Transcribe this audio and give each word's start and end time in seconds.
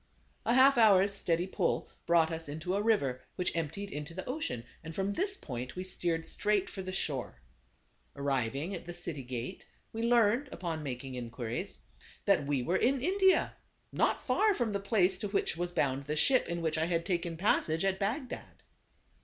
A 0.47 0.55
half 0.55 0.79
hour's 0.79 1.13
steady 1.13 1.45
pull 1.45 1.87
brought 2.07 2.31
us 2.31 2.49
into 2.49 2.73
a 2.73 2.81
river 2.81 3.21
which 3.35 3.55
emptied 3.55 3.91
into 3.91 4.15
the 4.15 4.25
ocean, 4.25 4.65
and 4.83 4.95
from 4.95 5.13
this 5.13 5.37
point 5.37 5.75
we 5.75 5.83
steered 5.83 6.25
straight 6.25 6.71
for 6.71 6.81
the 6.81 6.91
shore. 6.91 7.39
Arriving 8.15 8.73
at 8.73 8.87
the 8.87 8.95
city 8.95 9.21
gate, 9.21 9.67
we 9.93 10.01
learned, 10.01 10.49
upon 10.51 10.81
making 10.81 11.13
in 11.13 11.25
120 11.25 11.51
THE 11.51 11.55
CARAVAN. 11.55 11.67
quiries, 11.67 12.03
that 12.25 12.47
we 12.47 12.63
were 12.63 12.77
in 12.77 12.99
India— 12.99 13.55
not 14.03 14.25
far 14.25 14.55
from 14.55 14.73
the 14.73 14.79
place 14.79 15.19
to 15.19 15.27
which 15.27 15.55
was 15.55 15.71
bound 15.71 16.05
the 16.05 16.15
ship 16.15 16.49
in 16.49 16.63
which 16.63 16.79
I 16.79 16.85
had 16.87 17.05
taken 17.05 17.37
passage 17.37 17.85
at 17.85 17.99
Bagdad. 17.99 18.63